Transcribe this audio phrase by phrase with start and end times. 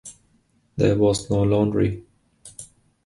[0.77, 2.03] There was no laundry.